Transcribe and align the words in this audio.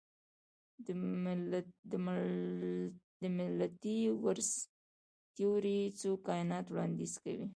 د 3.21 3.23
ملټي 3.37 3.99
ورس 4.23 4.51
تیوري 5.35 5.79
څو 5.99 6.11
کائنات 6.27 6.65
وړاندیز 6.69 7.13
کوي. 7.23 7.47